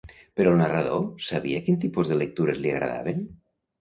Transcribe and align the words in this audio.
Però 0.39 0.53
el 0.53 0.57
narrador 0.61 1.03
sabia 1.27 1.61
quin 1.67 1.77
tipus 1.85 2.09
de 2.13 2.19
lectures 2.23 2.63
li 2.65 2.73
agradaven? 2.79 3.23